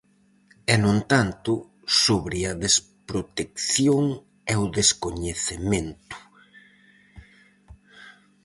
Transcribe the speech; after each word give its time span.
E, 0.71 0.75
no 0.81 0.89
entanto, 0.99 1.51
sobre 2.05 2.37
a 2.51 2.53
desprotección 2.65 4.05
e 4.51 4.53
o 4.63 4.65
descoñecemento. 4.79 6.17